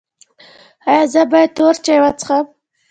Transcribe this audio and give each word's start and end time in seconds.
ایا 0.89 1.03
زه 1.13 1.21
باید 1.31 1.51
تور 1.57 1.75
چای 1.85 1.99
وڅښم؟ 2.03 2.45